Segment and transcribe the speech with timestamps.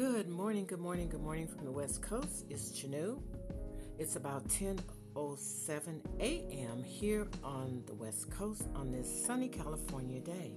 [0.00, 2.46] Good morning, good morning, good morning from the West Coast.
[2.48, 3.20] It's Chanu.
[3.98, 6.82] It's about 10:07 a.m.
[6.82, 10.52] here on the West Coast on this sunny California day.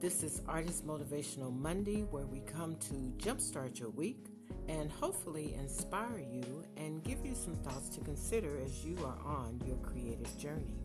[0.00, 4.28] This is Artist Motivational Monday where we come to jumpstart your week
[4.68, 9.60] and hopefully inspire you and give you some thoughts to consider as you are on
[9.66, 10.78] your creative journey.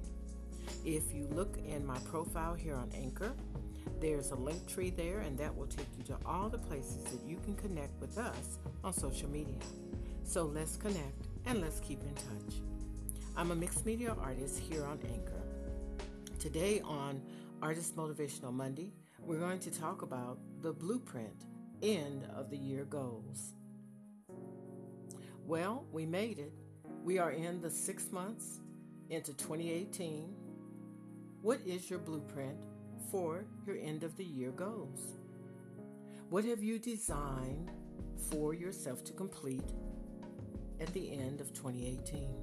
[0.85, 3.31] If you look in my profile here on Anchor,
[3.99, 7.37] there's a Linktree there, and that will take you to all the places that you
[7.43, 9.57] can connect with us on social media.
[10.23, 12.61] So let's connect and let's keep in touch.
[13.35, 15.41] I'm a mixed media artist here on Anchor.
[16.39, 17.21] Today on
[17.61, 18.93] Artist Motivational Monday,
[19.25, 21.45] we're going to talk about the blueprint
[21.81, 23.53] end of the year goals.
[25.45, 26.53] Well, we made it.
[27.03, 28.59] We are in the six months
[29.09, 30.33] into 2018.
[31.41, 32.57] What is your blueprint
[33.09, 35.15] for your end of the year goals?
[36.29, 37.71] What have you designed
[38.29, 39.63] for yourself to complete
[40.81, 42.35] at the end of 2018?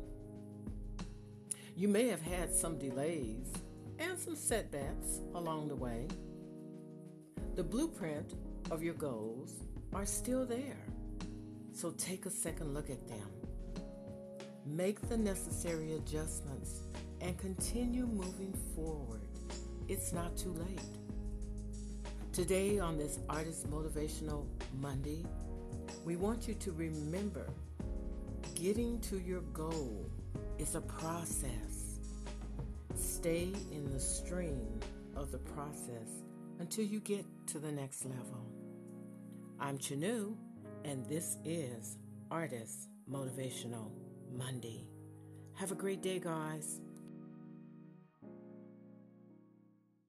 [1.77, 3.53] You may have had some delays
[3.99, 6.09] and some setbacks along the way.
[7.55, 8.33] The blueprint
[8.71, 9.53] of your goals
[9.93, 10.87] are still there.
[11.73, 13.29] So take a second look at them.
[14.65, 16.86] Make the necessary adjustments
[17.21, 19.27] and continue moving forward
[19.89, 20.81] it's not too late.
[22.33, 24.45] Today, on this Artist Motivational
[24.81, 25.25] Monday,
[26.05, 27.47] we want you to remember
[28.55, 30.11] getting to your goal
[30.59, 32.01] is a process.
[32.97, 34.81] Stay in the stream
[35.15, 36.25] of the process
[36.59, 38.45] until you get to the next level.
[39.61, 40.35] I'm Chanu,
[40.85, 41.97] and this is
[42.31, 43.91] Artist Motivational
[44.37, 44.89] Monday.
[45.55, 46.81] Have a great day, guys.